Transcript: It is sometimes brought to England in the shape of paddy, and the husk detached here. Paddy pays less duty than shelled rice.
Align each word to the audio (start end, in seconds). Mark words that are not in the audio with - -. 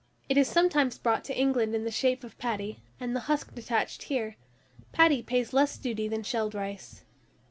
It 0.27 0.35
is 0.35 0.47
sometimes 0.47 0.97
brought 0.97 1.23
to 1.25 1.37
England 1.37 1.75
in 1.75 1.83
the 1.83 1.91
shape 1.91 2.23
of 2.23 2.35
paddy, 2.39 2.81
and 2.99 3.15
the 3.15 3.19
husk 3.29 3.53
detached 3.53 4.01
here. 4.05 4.35
Paddy 4.93 5.21
pays 5.21 5.53
less 5.53 5.77
duty 5.77 6.07
than 6.07 6.23
shelled 6.23 6.55
rice. 6.55 7.03